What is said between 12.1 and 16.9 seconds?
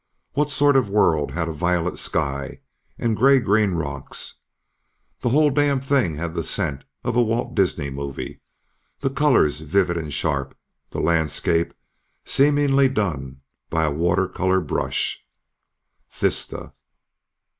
seemingly done by a watercolor brush. _Thista.